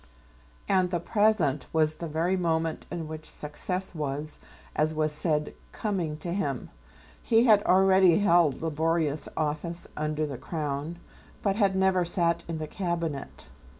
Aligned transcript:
And 0.67 0.89
the 0.89 0.99
present 0.99 1.67
was 1.71 1.97
the 1.97 2.07
very 2.07 2.35
moment 2.35 2.87
in 2.89 3.07
which 3.07 3.29
success 3.29 3.93
was, 3.93 4.39
as 4.75 4.95
was 4.95 5.11
said, 5.11 5.53
coming 5.71 6.17
to 6.17 6.33
him. 6.33 6.71
He 7.21 7.43
had 7.43 7.61
already 7.67 8.17
held 8.17 8.63
laborious 8.63 9.29
office 9.37 9.87
under 9.95 10.25
the 10.25 10.39
Crown, 10.39 10.97
but 11.43 11.55
had 11.55 11.75
never 11.75 12.03
sat 12.03 12.43
in 12.47 12.57
the 12.57 12.65
Cabinet. 12.65 13.49